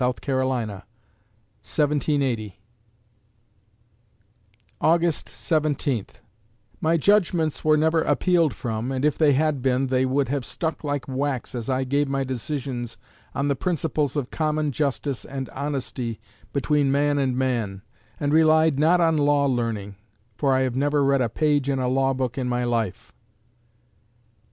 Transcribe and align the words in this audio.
C., 0.01 0.07
1780_ 0.31 2.53
August 4.81 5.29
Seventeenth 5.29 6.21
My 6.81 6.97
judgments 6.97 7.63
were 7.63 7.77
never 7.77 8.01
appealed 8.01 8.51
from, 8.55 8.91
and 8.91 9.05
if 9.05 9.15
they 9.15 9.33
had 9.33 9.61
been, 9.61 9.85
they 9.85 10.07
would 10.07 10.27
have 10.29 10.43
stuck 10.43 10.83
like 10.83 11.07
wax, 11.07 11.53
as 11.53 11.69
I 11.69 11.83
gave 11.83 12.07
my 12.07 12.23
decisions 12.23 12.97
on 13.35 13.47
the 13.47 13.55
principles 13.55 14.15
of 14.17 14.31
common 14.31 14.71
justice 14.71 15.23
and 15.23 15.49
honesty 15.49 16.19
between 16.51 16.91
man 16.91 17.19
and 17.19 17.37
man, 17.37 17.83
and 18.19 18.33
relied 18.33 18.79
not 18.79 18.99
on 18.99 19.17
law 19.17 19.45
learning; 19.45 19.97
for 20.35 20.55
I 20.55 20.61
have 20.61 20.75
never 20.75 21.03
read 21.03 21.21
a 21.21 21.29
page 21.29 21.69
in 21.69 21.77
a 21.77 21.87
law 21.87 22.15
book 22.15 22.39
in 22.39 22.49
my 22.49 22.63
life. 22.63 23.13